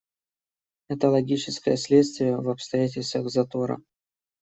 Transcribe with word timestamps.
Это 0.87 1.11
логическое 1.11 1.77
следствие 1.77 2.35
в 2.35 2.49
обстоятельствах 2.49 3.29
затора. 3.29 3.77